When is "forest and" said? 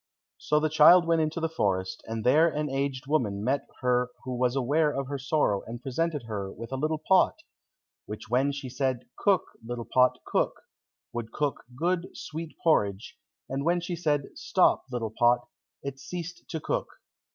1.47-2.23